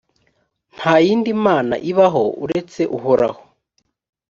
nta 0.75 0.93
yindi 1.05 1.31
mana 1.45 1.73
ibaho 1.91 2.23
uretse 2.43 2.81
uhoraho. 2.97 3.41